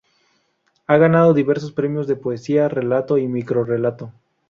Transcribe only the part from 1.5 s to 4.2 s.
premios de poesía, relato y microrrelato.